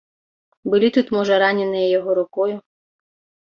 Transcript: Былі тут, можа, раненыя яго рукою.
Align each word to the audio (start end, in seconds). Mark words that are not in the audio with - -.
Былі 0.75 0.87
тут, 0.95 1.07
можа, 1.19 1.39
раненыя 1.45 1.87
яго 1.99 2.19
рукою. 2.23 2.51